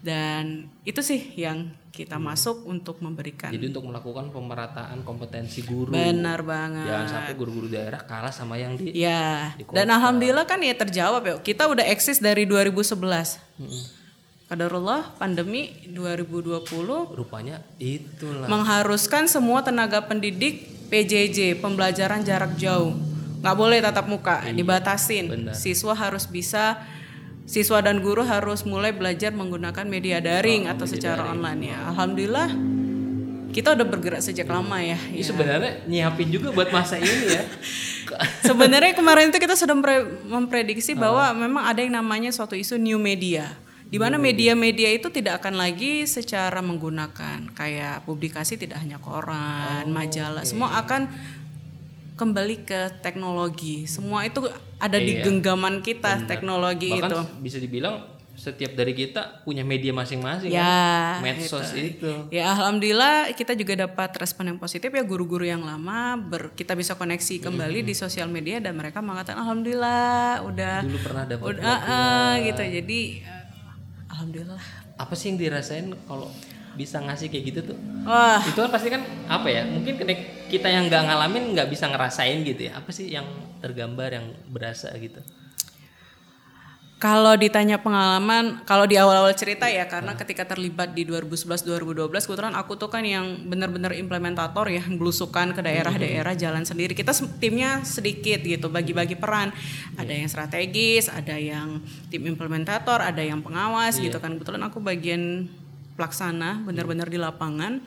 Dan 0.00 0.70
itu 0.86 1.02
sih 1.02 1.34
yang 1.36 1.68
kita 1.90 2.16
masuk 2.16 2.64
untuk 2.64 3.02
memberikan. 3.02 3.50
Jadi 3.52 3.74
untuk 3.74 3.90
melakukan 3.90 4.30
pemerataan 4.30 5.02
kompetensi 5.02 5.66
guru. 5.66 5.92
Benar 5.92 6.40
banget. 6.46 6.86
Jangan 6.86 7.08
sampai 7.10 7.32
guru-guru 7.36 7.66
daerah 7.68 8.00
kalah 8.06 8.32
sama 8.32 8.56
yang 8.56 8.78
di 8.78 8.94
Ya, 8.94 9.52
di 9.58 9.66
dan 9.68 9.90
alhamdulillah 9.90 10.46
kan 10.46 10.62
ya 10.62 10.72
terjawab 10.72 11.22
ya. 11.26 11.34
Kita 11.42 11.66
udah 11.66 11.84
eksis 11.84 12.22
dari 12.22 12.46
2011. 12.46 13.42
Kadarullah 14.50 15.14
pandemi 15.14 15.70
2020 15.86 16.66
rupanya 17.14 17.62
itulah. 17.78 18.50
mengharuskan 18.50 19.30
semua 19.30 19.62
tenaga 19.62 20.02
pendidik 20.02 20.79
PJJ 20.90 21.62
pembelajaran 21.62 22.26
jarak 22.26 22.58
jauh. 22.58 22.98
Nggak 23.40 23.56
boleh 23.56 23.78
tatap 23.80 24.06
muka 24.10 24.44
dibatasin. 24.50 25.24
benar. 25.30 25.54
siswa 25.56 25.96
harus 25.96 26.28
bisa 26.28 26.76
siswa 27.48 27.80
dan 27.80 28.04
guru 28.04 28.26
harus 28.26 28.62
mulai 28.68 28.92
belajar 28.92 29.32
menggunakan 29.32 29.86
media 29.88 30.20
daring 30.20 30.68
atau 30.68 30.84
secara 30.84 31.30
online 31.30 31.72
ya. 31.72 31.78
Alhamdulillah 31.94 32.50
kita 33.50 33.74
udah 33.74 33.86
bergerak 33.86 34.22
sejak 34.22 34.46
lama 34.46 34.78
ya, 34.78 34.94
Ini 35.10 35.22
ya. 35.22 35.26
sebenarnya 35.26 35.72
nyiapin 35.90 36.30
juga 36.30 36.54
buat 36.54 36.70
masa 36.70 37.02
ini 37.02 37.26
ya. 37.34 37.42
sebenarnya 38.48 38.92
kemarin 38.94 39.30
itu 39.30 39.38
kita 39.38 39.54
sudah 39.54 39.74
mempre- 39.74 40.10
memprediksi 40.26 40.94
bahwa 40.94 41.30
memang 41.34 41.64
ada 41.66 41.80
yang 41.82 41.94
namanya 41.94 42.30
suatu 42.34 42.58
isu 42.58 42.78
new 42.78 42.98
media 42.98 43.50
di 43.90 43.98
mana 43.98 44.16
media-media 44.16 44.86
itu 44.88 45.10
tidak 45.10 45.42
akan 45.42 45.58
lagi 45.58 46.06
secara 46.06 46.62
menggunakan 46.62 47.50
kayak 47.50 48.06
publikasi 48.06 48.54
tidak 48.54 48.78
hanya 48.78 48.96
koran, 48.96 49.90
majalah, 49.90 50.46
semua 50.46 50.78
akan 50.78 51.10
kembali 52.14 52.56
ke 52.62 52.80
teknologi. 53.00 53.84
Semua 53.86 54.22
itu 54.22 54.44
ada 54.76 54.94
di 54.94 55.18
Iya. 55.18 55.24
genggaman 55.24 55.80
kita 55.80 56.22
teknologi 56.24 56.92
Bahkan 56.92 57.08
itu. 57.08 57.18
bisa 57.40 57.56
dibilang 57.56 58.04
setiap 58.30 58.72
dari 58.72 58.94
kita 58.94 59.42
punya 59.42 59.60
media 59.60 59.90
masing-masing 59.90 60.48
Ya, 60.48 60.64
kan? 61.16 61.20
medsos 61.20 61.74
itu. 61.74 62.08
Ya 62.30 62.48
alhamdulillah 62.48 63.32
kita 63.34 63.52
juga 63.52 63.76
dapat 63.80 64.16
respon 64.16 64.48
yang 64.48 64.56
positif 64.56 64.88
ya 64.88 65.02
guru-guru 65.02 65.44
yang 65.44 65.60
lama 65.60 66.16
ber, 66.16 66.54
kita 66.54 66.72
bisa 66.72 66.94
koneksi 66.94 67.36
kembali 67.42 67.82
di 67.82 67.92
sosial 67.92 68.28
media 68.28 68.56
dan 68.56 68.76
mereka 68.76 69.00
mengatakan 69.00 69.40
alhamdulillah 69.40 70.40
udah 70.46 70.76
Dulu 70.80 70.98
pernah 71.02 71.24
dapat 71.26 71.44
udah 71.52 71.64
ah, 71.66 71.80
ah, 71.84 72.30
gitu. 72.38 72.62
Jadi 72.62 73.00
eh, 73.20 73.39
alhamdulillah. 74.20 74.60
apa 75.00 75.14
sih 75.16 75.32
yang 75.32 75.38
dirasain 75.40 75.88
kalau 76.04 76.28
bisa 76.76 77.00
ngasih 77.02 77.32
kayak 77.32 77.44
gitu 77.50 77.60
tuh? 77.72 77.78
Wah, 78.06 78.38
Itu 78.46 78.60
kan 78.62 78.70
pasti 78.70 78.92
kan 78.92 79.02
apa 79.26 79.48
ya? 79.50 79.66
Mungkin 79.66 79.96
kita 80.52 80.68
yang 80.70 80.86
nggak 80.86 81.02
ngalamin 81.08 81.56
nggak 81.56 81.68
bisa 81.72 81.88
ngerasain 81.90 82.44
gitu 82.46 82.70
ya. 82.70 82.78
Apa 82.78 82.94
sih 82.94 83.10
yang 83.10 83.26
tergambar 83.58 84.14
yang 84.14 84.30
berasa 84.46 84.92
gitu? 85.00 85.18
Kalau 87.00 87.32
ditanya 87.32 87.80
pengalaman, 87.80 88.60
kalau 88.68 88.84
di 88.84 89.00
awal-awal 89.00 89.32
cerita 89.32 89.64
ya 89.72 89.88
karena 89.88 90.12
ketika 90.20 90.44
terlibat 90.44 90.92
di 90.92 91.08
2011-2012 91.08 92.28
kebetulan 92.28 92.52
aku 92.52 92.76
tuh 92.76 92.92
kan 92.92 93.00
yang 93.00 93.48
benar-benar 93.48 93.96
implementator 93.96 94.68
ya 94.68 94.84
belusukan 94.84 95.56
ke 95.56 95.64
daerah-daerah 95.64 96.36
jalan 96.36 96.60
sendiri. 96.68 96.92
Kita 96.92 97.16
timnya 97.40 97.80
sedikit 97.88 98.44
gitu, 98.44 98.68
bagi-bagi 98.68 99.16
peran. 99.16 99.48
Ada 99.96 100.12
yang 100.12 100.28
strategis, 100.28 101.08
ada 101.08 101.40
yang 101.40 101.80
tim 102.12 102.20
implementator, 102.28 103.00
ada 103.00 103.24
yang 103.24 103.40
pengawas 103.40 103.96
gitu 103.96 104.20
kan. 104.20 104.36
Kebetulan 104.36 104.60
aku 104.68 104.84
bagian 104.84 105.48
pelaksana 105.96 106.68
benar-benar 106.68 107.08
di 107.08 107.16
lapangan 107.16 107.80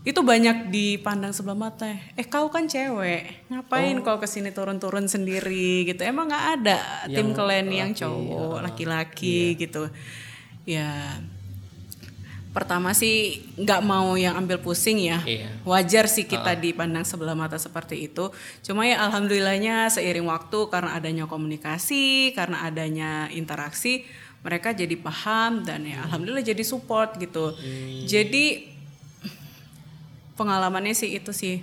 itu 0.00 0.24
banyak 0.24 0.72
dipandang 0.72 1.36
sebelah 1.36 1.68
mata. 1.68 1.84
Eh 2.16 2.24
kau 2.24 2.48
kan 2.48 2.64
cewek. 2.64 3.52
Ngapain 3.52 4.00
kau 4.00 4.16
ke 4.16 4.24
sini 4.24 4.48
turun-turun 4.48 5.04
sendiri 5.04 5.84
gitu? 5.84 6.00
Emang 6.00 6.32
nggak 6.32 6.46
ada 6.60 6.78
tim 7.04 7.36
kalian 7.36 7.68
yang 7.68 7.90
cowok 7.92 8.64
laki-laki 8.64 9.60
gitu. 9.60 9.92
Ya. 10.64 11.20
Pertama 12.50 12.96
sih 12.96 13.44
nggak 13.60 13.80
mau 13.84 14.16
yang 14.16 14.40
ambil 14.40 14.58
pusing 14.64 15.04
ya. 15.04 15.20
Iya. 15.22 15.52
wajar 15.68 16.08
sih 16.08 16.24
kita 16.24 16.56
dipandang 16.56 17.04
sebelah 17.04 17.36
mata 17.36 17.60
seperti 17.60 18.08
itu. 18.08 18.32
Cuma 18.64 18.88
ya 18.88 19.04
alhamdulillahnya 19.04 19.92
seiring 19.92 20.24
waktu 20.24 20.64
karena 20.72 20.96
adanya 20.96 21.28
komunikasi 21.28 22.32
karena 22.32 22.64
adanya 22.64 23.28
interaksi 23.36 24.08
mereka 24.40 24.72
jadi 24.72 24.96
paham 24.96 25.60
dan 25.60 25.84
ya 25.84 26.08
alhamdulillah 26.08 26.40
jadi 26.40 26.64
support 26.64 27.20
gitu. 27.20 27.52
Jadi 28.08 28.79
pengalamannya 30.40 30.96
sih 30.96 31.12
itu 31.12 31.36
sih. 31.36 31.60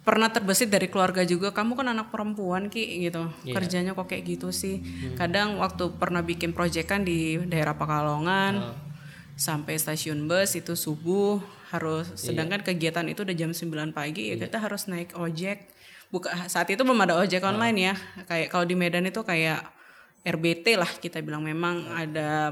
Pernah 0.00 0.32
terbesit 0.32 0.72
dari 0.72 0.88
keluarga 0.88 1.26
juga 1.28 1.52
kamu 1.52 1.76
kan 1.76 1.92
anak 1.92 2.08
perempuan 2.08 2.72
ki 2.72 3.04
gitu. 3.04 3.28
Kerjanya 3.44 3.92
kok 3.92 4.08
kayak 4.08 4.24
gitu 4.24 4.48
sih? 4.48 4.80
Kadang 5.18 5.60
waktu 5.60 5.92
pernah 6.00 6.24
bikin 6.24 6.56
proyek 6.56 6.88
kan 6.88 7.04
di 7.04 7.36
daerah 7.44 7.76
Pekalongan 7.76 8.72
sampai 9.36 9.76
stasiun 9.76 10.24
bus 10.24 10.56
itu 10.56 10.72
subuh 10.72 11.44
harus 11.68 12.08
sedangkan 12.16 12.64
kegiatan 12.64 13.04
itu 13.04 13.20
udah 13.26 13.36
jam 13.36 13.52
9 13.52 13.92
pagi 13.92 14.32
ya 14.32 14.40
kita 14.40 14.56
harus 14.56 14.88
naik 14.88 15.12
ojek. 15.12 15.68
Buka 16.08 16.30
saat 16.46 16.70
itu 16.70 16.80
belum 16.86 17.02
ada 17.02 17.18
ojek 17.18 17.42
online 17.42 17.92
ya. 17.92 17.94
Kayak 18.30 18.48
kalau 18.54 18.64
di 18.64 18.78
Medan 18.78 19.04
itu 19.10 19.20
kayak 19.26 19.75
RBT 20.26 20.66
lah 20.74 20.90
kita 20.90 21.22
bilang 21.22 21.46
memang 21.46 21.86
ada 21.94 22.50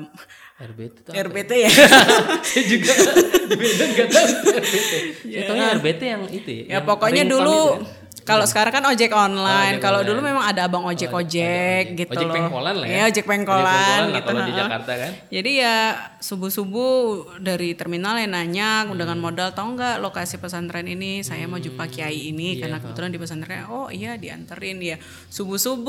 RBT 0.62 0.94
itu 1.02 1.10
RBT 1.10 1.52
ya 1.66 1.70
saya 2.46 2.64
juga 2.70 2.92
di 3.50 3.56
Medan 3.58 3.88
nggak 3.92 4.08
tahu 4.08 4.26
itu 4.30 4.46
RBT. 4.54 4.92
Saya 5.26 5.42
taunya 5.50 5.66
RBT 5.76 6.02
yang 6.02 6.22
itu 6.30 6.50
ya. 6.50 6.64
Ya 6.64 6.78
pokoknya 6.80 7.22
dulu 7.26 7.58
itu 7.58 7.82
ya. 7.82 8.03
Kalau 8.24 8.44
sekarang 8.44 8.72
kan 8.72 8.84
ojek 8.86 9.12
online. 9.12 9.76
ojek 9.76 9.80
kalau 9.80 10.00
dulu 10.00 10.18
memang 10.18 10.42
ada 10.42 10.64
abang 10.64 10.80
ojek 10.82 11.08
ojek 11.08 11.92
gitu 11.94 12.08
Ojek 12.08 12.24
loh. 12.24 12.34
pengkolan 12.34 12.74
lah 12.74 12.86
ya. 12.86 12.90
Iya, 12.90 13.02
ojek 13.04 13.12
Ojek 13.14 13.24
pengkolan 13.26 13.64
pengkolan 13.64 14.00
lah 14.02 14.08
gitu. 14.10 14.26
kalau 14.26 14.40
di. 14.40 14.52
Jakarta 14.54 14.92
kan. 14.94 15.10
Jadi 15.28 15.50
ya 15.54 15.76
subuh-subuh 16.18 16.94
dari 17.38 17.68
terminal 17.72 18.16
yang 18.16 18.32
nanya 18.32 18.70
Hmm. 18.84 18.96
dengan 18.96 19.18
modal 19.18 19.50
tahu 19.50 19.74
nggak 19.74 20.00
lokasi 20.00 20.36
pesantren 20.36 20.84
ini 20.84 21.20
saya 21.20 21.44
mau 21.44 21.56
jumpa 21.56 21.84
kiai 21.86 22.28
ini 22.28 22.54
Iya, 22.54 22.64
karena 22.64 22.76
kebetulan 22.78 23.10
di 23.10 23.18
pesantren 23.18 23.64
oh 23.66 23.86
iya 23.88 24.14
dianterin 24.14 24.78
ya 24.78 24.96
subuh-subuh 25.28 25.84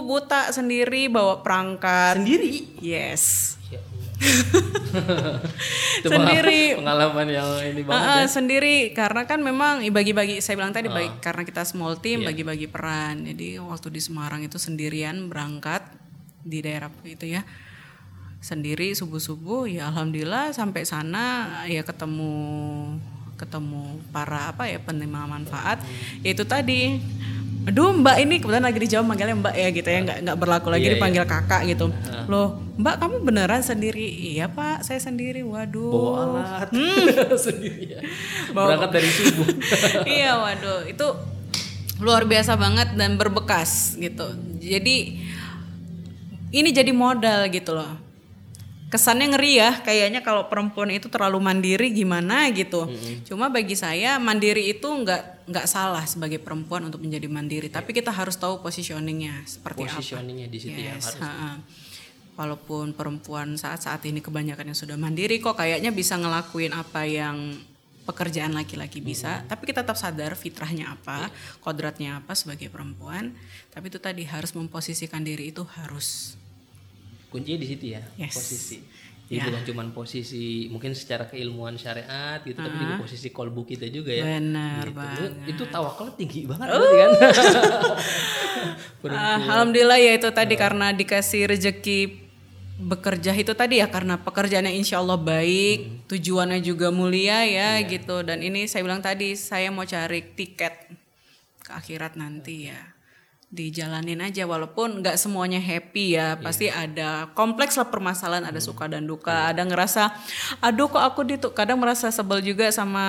buta 0.00 0.50
sendiri 0.50 1.06
bawa 1.06 1.40
perangkat 1.40 2.16
Sendiri. 2.16 2.78
yes 2.78 3.56
Ya. 3.66 3.78
Itu 3.78 3.89
Sendiri. 6.02 6.76
pengalaman 6.76 7.26
yang 7.26 7.48
ini 7.62 7.82
banget 7.82 8.04
ah, 8.06 8.20
ya. 8.20 8.28
sendiri 8.28 8.76
karena 8.92 9.22
kan 9.24 9.40
memang 9.40 9.80
bagi-bagi 9.86 10.40
saya 10.40 10.56
bilang 10.56 10.72
tadi 10.72 10.88
Ah. 10.88 10.94
bagi- 10.94 11.18
karena 11.20 11.42
kita 11.42 11.62
small 11.62 11.96
team 11.98 12.20
Iya. 12.20 12.32
bagi-bagi 12.32 12.66
peran 12.66 13.24
jadi 13.24 13.60
waktu 13.60 13.88
di 13.90 14.00
Semarang 14.00 14.40
itu 14.40 14.56
sendirian 14.56 15.26
berangkat 15.26 15.84
di 16.40 16.60
daerah 16.60 16.88
itu 17.02 17.26
ya 17.26 17.44
sendiri 18.40 18.92
subuh-subuh 18.92 19.68
ya 19.68 19.88
alhamdulillah 19.88 20.50
sampai 20.50 20.82
sana 20.82 21.24
ya 21.66 21.80
ketemu 21.80 22.32
ketemu 23.36 23.82
para 24.10 24.52
apa 24.52 24.64
ya 24.64 24.76
penerima 24.78 25.24
manfaat 25.26 25.80
ya 26.20 26.30
itu 26.30 26.44
tadi 26.44 27.00
aduh 27.60 27.92
mbak 27.92 28.16
ini 28.18 28.38
kebetulan 28.38 28.64
lagi 28.64 28.78
di 28.78 28.88
Jawa 28.88 29.04
manggilnya 29.04 29.36
mbak 29.36 29.54
ya 29.54 29.68
gitu 29.70 29.84
ya. 29.84 29.98
Nggak 30.00 30.18
nggak 30.22 30.36
berlaku 30.36 30.68
lagi 30.68 30.84
Iya, 30.84 30.92
dipanggil 30.96 31.24
kakak 31.24 31.62
gitu. 31.66 31.86
Loh 32.26 32.48
mbak 32.74 32.96
kamu 32.96 33.16
beneran 33.20 33.60
sendiri? 33.60 34.06
Iya 34.32 34.48
pak 34.48 34.80
saya 34.80 34.98
sendiri 34.98 35.40
waduh. 35.42 35.92
Bawa 35.92 36.12
alat 36.40 36.70
sendiri 37.46 37.82
ya. 37.90 38.00
Bawa- 38.50 38.74
Berangkat 38.74 38.90
dari 38.92 39.08
subuh. 39.08 39.46
iya 40.10 40.32
waduh. 40.36 40.84
Itu 40.84 41.06
luar 41.98 42.24
biasa 42.24 42.56
banget 42.56 42.94
dan 42.94 43.14
berbekas 43.14 43.94
gitu. 43.94 44.24
Jadi 44.58 45.20
ini 46.50 46.68
jadi 46.70 46.90
modal 46.90 47.46
gitu 47.46 47.72
loh 47.72 48.09
kesannya 48.90 49.30
ngeri 49.30 49.52
ya 49.54 49.70
kayaknya 49.80 50.18
kalau 50.20 50.50
perempuan 50.50 50.90
itu 50.90 51.06
terlalu 51.06 51.38
mandiri 51.38 51.94
gimana 51.94 52.50
gitu 52.50 52.90
cuma 53.22 53.46
bagi 53.46 53.78
saya 53.78 54.18
mandiri 54.18 54.74
itu 54.74 54.82
nggak 54.90 55.46
nggak 55.46 55.66
salah 55.70 56.02
sebagai 56.04 56.42
perempuan 56.42 56.90
untuk 56.90 56.98
menjadi 56.98 57.30
mandiri 57.30 57.70
tapi 57.70 57.94
kita 57.94 58.10
harus 58.10 58.34
tahu 58.34 58.58
positioningnya 58.60 59.46
seperti 59.46 59.86
apa 59.86 60.02
Positioningnya 60.02 60.46
di 60.50 60.58
situ 60.58 60.74
ya 60.74 60.98
Yes, 60.98 61.14
harus. 61.14 61.22
ha-ha. 61.22 61.50
Walaupun 62.34 62.96
perempuan 62.96 63.54
saat-saat 63.54 64.00
ini 64.08 64.24
kebanyakan 64.24 64.72
yang 64.72 64.78
sudah 64.78 64.96
mandiri 64.96 65.38
kok 65.38 65.54
kayaknya 65.54 65.92
bisa 65.92 66.16
ngelakuin 66.16 66.72
apa 66.72 67.04
yang 67.04 67.36
pekerjaan 68.00 68.56
laki-laki 68.56 68.98
bisa, 68.98 69.44
tapi 69.46 69.68
kita 69.70 69.84
tetap 69.84 69.94
sadar 69.94 70.32
fitrahnya 70.34 70.90
apa, 70.90 71.28
kodratnya 71.60 72.18
apa 72.24 72.32
sebagai 72.34 72.72
perempuan. 72.72 73.36
Tapi 73.70 73.86
itu 73.92 74.00
tadi 74.02 74.24
harus 74.26 74.56
memposisikan 74.56 75.22
diri 75.22 75.52
itu 75.52 75.62
harus. 75.78 76.39
Kuncinya 77.30 77.56
di 77.56 77.68
situ 77.68 77.84
ya, 77.88 78.02
Yes. 78.16 78.34
posisi. 78.34 78.78
Jadi 79.24 79.38
Ya. 79.38 79.46
bukan 79.46 79.62
cuma 79.62 79.82
posisi 79.94 80.44
mungkin 80.66 80.90
secara 80.90 81.22
keilmuan 81.24 81.78
syariat 81.78 82.42
gitu, 82.42 82.58
tapi 82.58 82.74
juga 82.76 82.98
posisi 82.98 83.30
kolbu 83.30 83.62
kita 83.64 83.86
juga 83.86 84.10
ya. 84.10 84.26
Benar 84.26 84.82
Gitu. 84.84 84.98
banget. 84.98 85.30
Itu 85.46 85.62
tawakalnya 85.64 86.14
tinggi 86.18 86.40
banget 86.44 86.66
berarti 86.68 86.96
kan. 86.96 87.10
Ah, 89.06 89.38
Alhamdulillah 89.38 89.96
ya 89.96 90.12
itu 90.12 90.28
tadi 90.28 90.54
karena 90.54 90.92
dikasih 90.92 91.48
rejeki 91.48 92.28
bekerja 92.76 93.32
itu 93.32 93.52
tadi 93.52 93.78
ya 93.78 93.88
karena 93.88 94.16
pekerjaannya 94.16 94.72
insya 94.72 94.98
Allah 94.98 95.16
baik, 95.16 96.08
tujuannya 96.08 96.60
juga 96.60 96.88
mulia 96.90 97.44
ya 97.44 97.80
gitu. 97.80 98.20
Dan 98.20 98.40
ini 98.40 98.66
saya 98.66 98.82
bilang 98.82 99.00
tadi 99.00 99.36
saya 99.36 99.68
mau 99.68 99.84
cari 99.84 100.20
tiket 100.34 100.92
ke 101.60 101.70
akhirat 101.70 102.16
nanti 102.16 102.68
ya 102.68 102.80
dijalanin 103.50 104.22
aja 104.22 104.46
walaupun 104.46 105.02
nggak 105.02 105.18
semuanya 105.18 105.58
happy 105.58 106.14
ya. 106.14 106.38
Pasti 106.38 106.70
ada 106.70 107.34
kompleks 107.34 107.74
lah 107.74 107.90
permasalahan 107.90 108.46
ada 108.46 108.62
suka 108.62 108.86
dan 108.86 109.10
duka 109.10 109.50
ada 109.50 109.66
ngerasa 109.66 110.14
aduh 110.62 110.86
kok 110.86 111.02
aku 111.02 111.26
ditu 111.26 111.50
kadang 111.50 111.82
merasa 111.82 112.14
sebel 112.14 112.38
juga 112.40 112.70
sama 112.70 113.02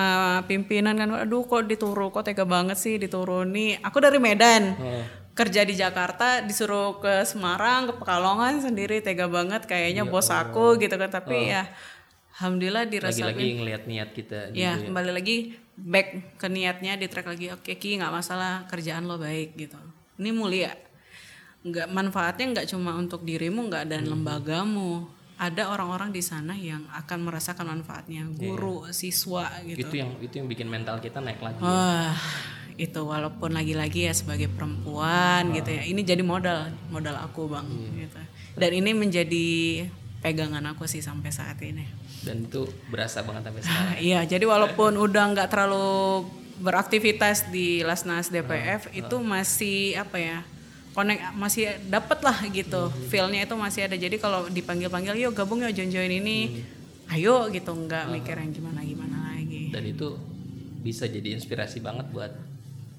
pimpinan 0.44 0.98
kan 0.98 1.06
aduh 1.14 1.46
kok 1.46 1.62
dituru 1.62 2.10
kok 2.10 2.26
tega 2.26 2.42
banget 2.42 2.74
sih 2.74 2.98
dituruni 2.98 3.78
aku 3.78 4.02
dari 4.02 4.18
Medan 4.18 4.74
Oh. 4.74 5.04
kerja 5.32 5.62
di 5.62 5.72
Jakarta 5.72 6.42
disuruh 6.42 6.98
ke 6.98 7.22
Semarang 7.22 7.86
ke 7.88 7.92
Pekalongan 7.96 8.58
sendiri 8.60 8.98
tega 8.98 9.30
banget 9.30 9.64
kayaknya 9.64 10.02
bos 10.02 10.26
aku 10.28 10.74
gitu 10.76 10.98
kan 10.98 11.08
tapi 11.08 11.48
ya 11.48 11.70
alhamdulillah 12.34 12.84
dirasa 12.84 13.30
Lagi-lagi 13.30 13.48
ngelihat 13.62 13.82
niat 13.86 14.10
kita 14.10 14.50
gitu 14.50 14.58
ya. 14.58 14.74
kembali 14.74 15.10
lagi 15.14 15.54
back 15.78 16.36
ke 16.36 16.46
niatnya 16.50 16.98
di 16.98 17.06
track 17.06 17.30
lagi 17.30 17.46
oke 17.48 17.72
ki 17.72 18.02
nggak 18.02 18.10
masalah 18.10 18.66
kerjaan 18.66 19.06
lo 19.06 19.16
baik 19.16 19.54
gitu 19.54 19.78
ini 20.20 20.30
mulia 20.32 20.72
nggak 21.62 21.88
manfaatnya 21.94 22.46
nggak 22.58 22.66
cuma 22.74 22.98
untuk 22.98 23.22
dirimu 23.22 23.70
nggak 23.70 23.86
dan 23.86 24.02
lembagamu 24.10 25.06
ada 25.38 25.74
orang-orang 25.74 26.14
di 26.14 26.22
sana 26.22 26.54
yang 26.54 26.86
akan 26.94 27.18
merasakan 27.26 27.66
manfaatnya 27.66 28.26
guru 28.30 28.86
siswa 28.94 29.50
gitu 29.66 29.90
Itu 29.90 29.94
yang 29.98 30.10
itu 30.22 30.34
yang 30.38 30.46
bikin 30.46 30.70
mental 30.70 31.02
kita 31.02 31.18
naik 31.18 31.42
lagi. 31.42 31.58
Wah, 31.58 32.14
itu 32.78 33.00
walaupun 33.02 33.50
lagi-lagi 33.50 34.06
ya 34.06 34.14
sebagai 34.14 34.46
perempuan 34.46 35.50
gitu 35.50 35.74
ya. 35.74 35.82
Ini 35.82 35.98
jadi 36.06 36.22
modal, 36.22 36.70
modal 36.94 37.18
aku, 37.18 37.50
Bang, 37.50 37.66
gitu. 37.98 38.22
Dan 38.54 38.70
ini 38.70 38.94
menjadi 38.94 39.48
pegangan 40.22 40.62
aku 40.70 40.86
sih 40.86 41.02
sampai 41.02 41.34
saat 41.34 41.58
ini. 41.58 41.90
Dan 42.22 42.46
itu 42.46 42.62
berasa 42.86 43.26
banget 43.26 43.50
sampai 43.50 43.62
sekarang. 43.66 43.98
Iya, 44.14 44.20
jadi 44.30 44.44
walaupun 44.46 44.94
udah 44.94 45.24
nggak 45.34 45.48
terlalu 45.50 46.22
beraktivitas 46.60 47.48
di 47.48 47.80
Lasnas 47.86 48.28
DPF 48.28 48.92
itu 48.92 49.16
masih 49.22 49.96
apa 49.96 50.18
ya? 50.18 50.40
connect 50.92 51.22
masih 51.36 51.72
dapet 51.88 52.18
lah 52.20 52.38
gitu. 52.52 52.92
Feelnya 53.08 53.48
itu 53.48 53.54
masih 53.56 53.88
ada. 53.88 53.96
Jadi 53.96 54.16
kalau 54.20 54.46
dipanggil 54.52 54.92
panggil 54.92 55.16
yuk 55.16 55.32
gabung 55.32 55.64
yuk 55.64 55.72
join 55.72 55.88
join 55.88 56.12
ini 56.12 56.62
ayo 57.12 57.48
gitu. 57.48 57.72
Nggak 57.72 58.12
mikir 58.12 58.36
yang 58.36 58.52
gimana 58.52 58.80
gimana 58.84 59.16
lagi. 59.32 59.72
Dan 59.72 59.88
itu 59.88 60.20
bisa 60.84 61.08
jadi 61.08 61.32
inspirasi 61.36 61.80
banget 61.80 62.12
buat 62.12 62.32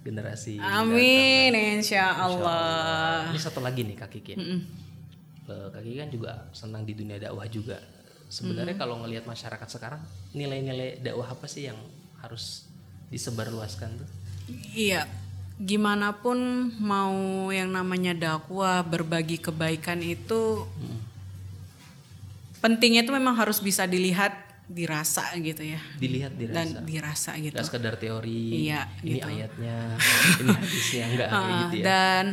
generasi. 0.03 0.59
amin 0.59 1.53
insya 1.53 1.79
Insya 1.79 2.03
Allah. 2.17 3.29
Ini 3.31 3.39
satu 3.39 3.63
lagi 3.63 3.85
nih 3.87 3.95
Kak 3.95 4.09
Kiki. 4.11 4.33
Eh, 4.35 5.67
Kak 5.71 5.79
Kiki 5.79 5.97
kan 6.01 6.09
juga 6.11 6.31
senang 6.51 6.83
di 6.83 6.97
dunia 6.97 7.21
dakwah 7.21 7.47
juga. 7.47 7.79
Sebenarnya 8.27 8.73
kalau 8.73 8.97
ngelihat 9.05 9.29
masyarakat 9.29 9.69
sekarang, 9.69 10.01
nilai-nilai 10.33 10.97
dakwah 11.05 11.29
apa 11.29 11.45
sih 11.45 11.69
yang 11.69 11.77
harus 12.17 12.65
disebarluaskan 13.09 13.89
tuh? 13.99 14.09
Iya, 14.75 15.07
gimana 15.57 16.11
pun 16.15 16.69
mau 16.79 17.47
yang 17.49 17.71
namanya 17.71 18.11
dakwah, 18.11 18.83
berbagi 18.83 19.39
kebaikan 19.39 20.03
itu 20.03 20.67
pentingnya 22.59 23.03
itu 23.03 23.11
memang 23.11 23.35
harus 23.35 23.59
bisa 23.59 23.83
dilihat, 23.83 24.31
dirasa 24.71 25.27
gitu 25.35 25.63
ya. 25.67 25.79
Dilihat 25.99 26.33
dirasa. 26.39 26.55
Dan 26.55 26.67
dirasa 26.87 27.31
gitu. 27.35 27.55
Nggak 27.59 27.67
sekedar 27.67 27.95
teori. 27.99 28.71
Iya, 28.71 28.87
ini 29.03 29.19
gitu. 29.19 29.27
ayatnya, 29.27 29.77
ini 30.41 30.49
hadisnya 30.55 31.03
enggak 31.11 31.27
kayak 31.27 31.43
Ah, 31.43 31.59
gitu 31.59 31.75
ya. 31.75 31.83
Dan 31.83 32.25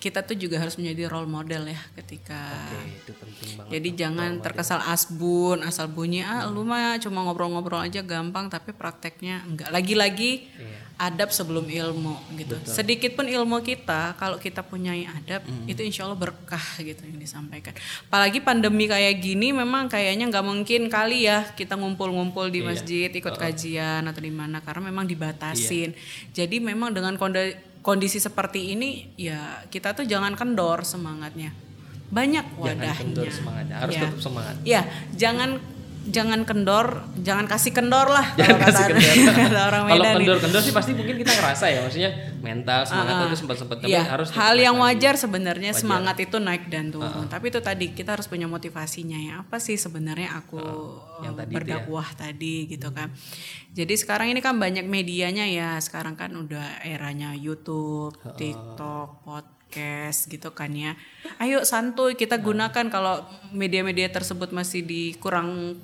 kita 0.00 0.24
tuh 0.24 0.32
juga 0.32 0.56
harus 0.56 0.80
menjadi 0.80 1.12
role 1.12 1.28
model 1.28 1.68
ya 1.68 1.80
ketika 1.92 2.40
Oke, 2.72 3.04
itu 3.04 3.12
penting 3.12 3.50
banget. 3.54 3.70
Jadi 3.76 3.88
jangan 3.94 4.30
role 4.32 4.42
terkesan 4.42 4.80
asbun, 4.82 5.60
asal 5.60 5.86
bunyi 5.86 6.24
ah 6.24 6.48
lu 6.48 6.64
mah 6.64 6.96
cuma 6.96 7.20
ngobrol-ngobrol 7.22 7.84
aja 7.84 8.00
gampang 8.00 8.48
tapi 8.48 8.72
prakteknya 8.72 9.44
enggak. 9.44 9.68
Lagi-lagi 9.68 10.48
Iya. 10.50 10.80
adab 10.96 11.28
sebelum 11.30 11.64
ilmu 11.64 12.16
gitu. 12.34 12.56
Sedikit 12.64 13.12
pun 13.12 13.24
ilmu 13.24 13.60
kita 13.60 14.16
kalau 14.16 14.36
kita 14.36 14.60
punya 14.60 14.92
adab 15.12 15.40
itu 15.64 15.80
insya 15.80 16.04
Allah 16.04 16.16
berkah 16.16 16.64
gitu 16.78 17.04
yang 17.04 17.16
disampaikan. 17.16 17.76
Apalagi 18.08 18.40
pandemi 18.40 18.84
kayak 18.84 19.20
gini 19.20 19.52
memang 19.52 19.84
kayaknya 19.86 20.28
nggak 20.28 20.44
mungkin 20.44 20.88
kali 20.88 21.24
ya 21.24 21.44
kita 21.52 21.76
ngumpul-ngumpul 21.76 22.48
di 22.48 22.60
masjid 22.62 23.08
ikut 23.10 23.32
kajian 23.34 24.00
atau 24.02 24.20
di 24.20 24.32
mana 24.32 24.60
karena 24.60 24.88
memang 24.88 25.04
dibatasin. 25.04 25.92
Jadi 26.32 26.56
memang 26.56 26.88
dengan 26.90 27.16
konde- 27.16 27.68
kondisi 27.80 28.20
seperti 28.20 28.76
ini 28.76 29.16
ya 29.16 29.64
kita 29.66 29.92
tuh 29.92 30.04
jangan 30.04 30.36
kendor 30.36 30.84
semangatnya. 30.84 31.52
Banyak 32.10 32.46
Jangan 32.58 32.60
wadahnya. 32.74 32.94
kendor 32.98 33.28
semangatnya, 33.30 33.76
harus 33.78 33.94
Ya. 33.94 34.02
tetap 34.02 34.18
semangat. 34.18 34.54
Ya, 34.66 34.80
jangan 35.14 35.50
jangan 36.08 36.48
kendor, 36.48 37.04
jangan 37.20 37.44
kasih 37.44 37.76
kendor 37.76 38.08
lah 38.08 38.32
Jangan 38.32 38.56
kalau 38.56 38.66
kasih 38.72 38.84
kata, 38.88 38.96
kendor. 38.96 39.34
kata 39.44 39.60
orang 39.68 39.82
Kalau 39.84 40.00
Medan. 40.00 40.14
kendor-kendor 40.16 40.60
sih 40.64 40.72
pasti 40.72 40.92
mungkin 40.96 41.14
kita 41.20 41.32
ngerasa 41.36 41.64
ya, 41.68 41.78
maksudnya 41.84 42.10
mental 42.40 42.80
semangat 42.88 43.14
itu 43.20 43.36
sempat-sempat 43.44 43.76
tapi 43.84 43.92
Ya, 43.92 44.02
harus 44.08 44.28
hal 44.32 44.54
yang 44.56 44.76
wajar 44.80 45.14
sebenarnya 45.20 45.76
semangat 45.76 46.16
itu 46.24 46.40
naik 46.40 46.72
dan 46.72 46.88
turun. 46.88 47.28
Tapi 47.28 47.52
itu 47.52 47.60
tadi 47.60 47.92
kita 47.92 48.16
harus 48.16 48.26
punya 48.26 48.48
motivasinya 48.48 49.18
ya. 49.20 49.34
Apa 49.44 49.60
sih 49.60 49.76
sebenarnya 49.76 50.40
aku 50.40 50.60
yang 51.20 51.36
eh, 51.36 51.38
tadi 51.44 51.52
ya. 51.52 51.56
berdakwah 51.60 52.08
tadi 52.16 52.64
gitu 52.64 52.88
kan. 52.96 53.12
Jadi 53.76 53.94
sekarang 54.00 54.32
ini 54.32 54.40
kan 54.40 54.56
banyak 54.56 54.88
medianya 54.88 55.44
ya. 55.46 55.76
Sekarang 55.84 56.16
kan 56.16 56.32
udah 56.32 56.80
eranya 56.80 57.36
YouTube, 57.36 58.16
TikTok, 58.40 59.20
podcast 59.22 59.59
gitu 60.26 60.50
kan 60.52 60.74
ya. 60.74 60.98
Ayo 61.38 61.62
santuy 61.62 62.18
kita 62.18 62.42
gunakan 62.42 62.90
kalau 62.90 63.22
media-media 63.54 64.10
tersebut 64.10 64.50
masih 64.50 64.82
di 64.82 65.14
kurang 65.16 65.78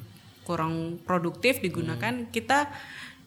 kurang 0.47 1.03
produktif 1.03 1.59
digunakan 1.59 2.31
kita 2.31 2.71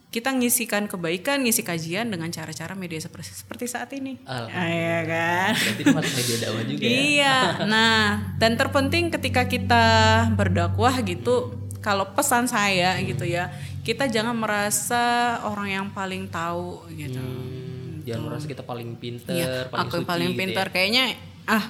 kita 0.09 0.33
ngisikan 0.33 0.89
kebaikan, 0.89 1.45
ngisi 1.45 1.61
kajian 1.61 2.09
dengan 2.09 2.33
cara-cara 2.33 2.73
media 2.73 2.97
seperti 2.97 3.29
seperti 3.29 3.69
saat 3.69 3.93
ini. 3.93 4.17
Iya 4.25 5.05
kan? 5.05 5.51
Berarti 5.53 5.83
masuk 5.85 6.13
media 6.17 6.37
dakwah 6.41 6.63
juga 6.65 6.85
ya. 6.85 6.89
Iya. 6.97 7.37
Nah, 7.69 8.01
dan 8.41 8.57
terpenting 8.57 9.13
ketika 9.13 9.45
kita 9.45 9.85
berdakwah 10.33 10.97
gitu, 11.05 11.53
kalau 11.85 12.09
pesan 12.17 12.49
saya 12.49 12.97
gitu 13.05 13.21
ya, 13.21 13.53
kita 13.85 14.09
jangan 14.09 14.33
merasa 14.33 15.37
orang 15.45 15.69
yang 15.69 15.87
paling 15.93 16.25
tahu 16.25 16.89
gitu. 16.97 17.21
Hmm, 17.21 17.68
jangan 18.09 18.25
merasa 18.25 18.47
kita 18.47 18.63
paling 18.63 18.89
pinter, 18.97 19.35
Iya, 19.35 19.69
paling 19.69 19.85
aku 19.85 19.95
yang 19.95 20.03
suci 20.05 20.09
paling 20.09 20.29
gitu 20.33 20.39
pintar. 20.41 20.67
ya. 20.67 20.73
Kayaknya 20.73 21.03
ah 21.45 21.65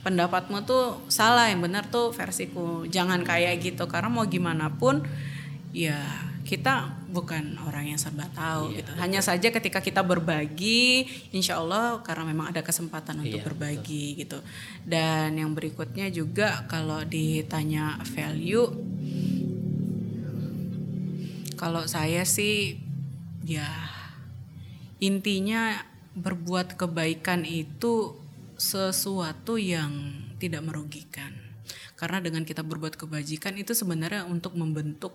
pendapatmu 0.00 0.58
tuh 0.64 0.84
salah, 1.06 1.50
yang 1.50 1.60
benar 1.60 1.90
tuh 1.90 2.10
versiku. 2.10 2.86
Jangan 2.86 3.20
kayak 3.20 3.60
gitu 3.60 3.84
karena 3.84 4.08
mau 4.08 4.24
gimana 4.24 4.72
pun 4.72 5.02
ya 5.70 5.98
kita 6.40 6.90
bukan 7.12 7.60
orang 7.62 7.94
yang 7.94 8.00
serba 8.00 8.26
tahu 8.32 8.72
Iya, 8.72 8.82
gitu. 8.82 8.90
Hanya 8.96 9.20
saja 9.20 9.48
ketika 9.52 9.78
kita 9.78 10.00
berbagi, 10.00 11.04
insya 11.30 11.60
Allah 11.60 12.00
karena 12.00 12.26
memang 12.26 12.50
ada 12.50 12.64
kesempatan 12.64 13.20
Iya, 13.20 13.38
untuk 13.38 13.40
berbagi 13.54 14.18
gitu. 14.18 14.40
Dan 14.82 15.36
yang 15.36 15.52
berikutnya 15.52 16.08
juga 16.08 16.64
kalau 16.66 17.04
ditanya 17.04 18.00
value, 18.16 18.66
kalau 21.60 21.84
saya 21.84 22.24
sih 22.24 22.80
ya 23.44 23.68
intinya 25.00 25.76
berbuat 26.14 26.74
kebaikan 26.74 27.46
itu 27.46 28.18
sesuatu 28.58 29.56
yang 29.56 29.90
tidak 30.36 30.66
merugikan. 30.66 31.32
Karena 31.96 32.20
dengan 32.20 32.42
kita 32.44 32.64
berbuat 32.64 32.96
kebajikan 32.96 33.56
itu 33.60 33.76
sebenarnya 33.76 34.24
untuk 34.24 34.56
membentuk 34.56 35.12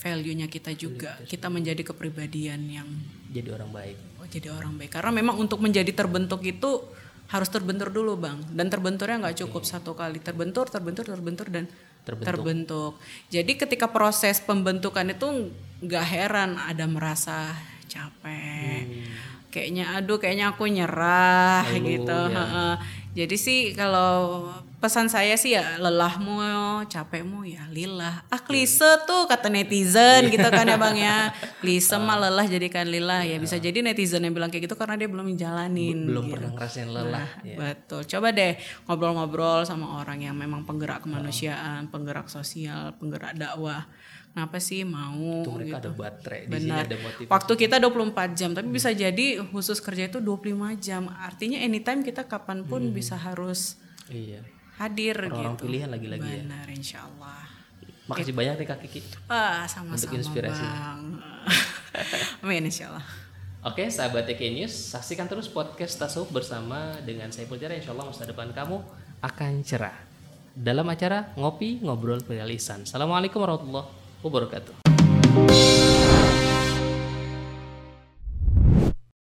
value-nya 0.00 0.50
kita 0.50 0.74
juga. 0.74 1.20
Kita 1.28 1.46
menjadi 1.52 1.84
kepribadian 1.84 2.60
yang 2.66 2.88
Jadi 3.30 3.48
orang 3.54 3.70
baik. 3.70 3.96
oh, 4.18 4.26
jadi 4.26 4.48
orang 4.50 4.74
baik. 4.80 4.90
Karena 4.90 5.12
memang 5.14 5.36
untuk 5.38 5.62
menjadi 5.62 5.92
terbentuk 5.94 6.42
itu 6.42 6.82
harus 7.30 7.46
terbentur 7.46 7.94
dulu, 7.94 8.18
Bang. 8.18 8.42
Dan 8.50 8.66
terbenturnya 8.66 9.22
nggak 9.22 9.46
cukup 9.46 9.62
satu 9.62 9.94
kali. 9.94 10.18
Terbentur, 10.18 10.66
terbentur, 10.66 11.06
terbentur 11.06 11.46
dan 11.46 11.70
Terbentuk. 12.02 12.26
terbentuk. 12.26 12.92
Jadi 13.28 13.52
ketika 13.54 13.86
proses 13.92 14.40
pembentukan 14.42 15.04
itu 15.12 15.52
nggak 15.84 16.06
heran 16.10 16.56
ada 16.58 16.88
merasa 16.88 17.54
capek. 17.86 18.88
Kayaknya 19.50 19.98
aduh 19.98 20.16
kayaknya 20.22 20.54
aku 20.54 20.70
nyerah 20.70 21.66
Ngeluh, 21.66 21.86
gitu. 21.90 22.18
ya. 22.30 22.38
Heeh. 22.38 22.74
Jadi 23.10 23.34
sih 23.34 23.60
kalau 23.74 24.46
pesan 24.78 25.10
saya 25.10 25.34
sih 25.34 25.58
ya 25.58 25.82
lelahmu, 25.82 26.38
capekmu 26.86 27.42
ya 27.42 27.66
lillah. 27.66 28.22
Ah 28.30 28.38
klise 28.38 29.02
tuh 29.02 29.26
kata 29.26 29.50
netizen 29.50 30.30
gitu 30.30 30.46
kan 30.46 30.62
ya 30.62 30.78
Bang 30.78 30.94
ya. 30.94 31.34
Klise 31.58 31.98
mah 31.98 32.16
lelah 32.22 32.46
jadikan 32.46 32.86
lillah 32.86 33.26
ya. 33.26 33.42
Bisa 33.42 33.58
jadi 33.58 33.82
netizen 33.82 34.22
yang 34.22 34.30
bilang 34.30 34.48
kayak 34.48 34.70
gitu 34.70 34.78
karena 34.78 34.94
dia 34.94 35.10
belum 35.10 35.34
menjalanin. 35.34 36.06
Belum 36.06 36.22
gitu. 36.22 36.32
pernah 36.38 36.50
ngerasain 36.54 36.86
lelah. 36.86 37.28
ya. 37.42 37.56
Betul. 37.58 38.06
Coba 38.06 38.30
deh 38.30 38.54
ngobrol-ngobrol 38.86 39.66
sama 39.66 39.98
orang 39.98 40.30
yang 40.30 40.38
memang 40.38 40.62
penggerak 40.62 41.02
kemanusiaan, 41.02 41.90
penggerak 41.90 42.30
sosial, 42.30 42.94
penggerak 42.94 43.34
dakwah. 43.34 43.90
Kenapa 44.30 44.62
sih 44.62 44.86
mau 44.86 45.42
Itu 45.42 45.50
mereka 45.50 45.82
ada 45.82 45.90
gitu? 45.90 45.98
baterai, 45.98 46.40
di 46.46 46.54
sini 46.54 46.70
Benar. 46.70 46.86
ada 46.86 46.96
motivasi. 46.96 47.26
Waktu 47.28 47.52
kita 47.58 47.76
24 47.76 48.38
jam, 48.38 48.50
tapi 48.54 48.68
bisa 48.70 48.90
jadi 48.90 49.26
khusus 49.42 49.82
kerja 49.82 50.06
itu 50.06 50.18
25 50.18 50.46
jam. 50.76 51.10
Artinya 51.10 51.58
anytime 51.58 52.00
kita 52.00 52.22
kapan 52.24 52.62
pun 52.62 52.94
bisa 52.94 53.18
harus 53.18 53.74
Iya. 54.06 54.46
hadir 54.78 55.18
Orang 55.26 55.58
gitu. 55.58 55.66
pilihan 55.66 55.90
lagi-lagi 55.90 56.22
ya. 56.24 56.42
Benar, 56.42 56.66
insya 56.70 56.98
Allah. 57.04 57.42
Makasih 58.06 58.30
banyak 58.32 58.54
nih 58.56 58.66
Kak 58.66 58.78
Kiki. 58.80 59.00
Ah, 59.26 59.66
sama-sama 59.66 59.94
Untuk 59.98 60.14
inspirasi. 60.16 60.62
Bang. 60.62 61.02
Amin, 62.42 62.62
insya 62.64 62.86
Allah. 62.88 63.06
Oke, 63.60 63.86
sahabat 63.86 64.24
TK 64.24 64.56
News, 64.56 64.72
saksikan 64.72 65.26
terus 65.26 65.44
podcast 65.46 65.94
Tasawuf 65.94 66.30
bersama 66.30 66.96
dengan 67.02 67.28
saya 67.28 67.44
Pujara. 67.44 67.76
Insya 67.76 67.92
Allah 67.92 68.08
masa 68.08 68.24
depan 68.24 68.50
kamu 68.50 68.78
akan 69.20 69.52
cerah. 69.60 69.94
Dalam 70.50 70.86
acara 70.86 71.30
Ngopi 71.36 71.84
Ngobrol 71.84 72.24
Perilisan. 72.24 72.82
Assalamualaikum 72.82 73.36
warahmatullahi 73.38 73.99
wabarakatuh. 74.22 74.89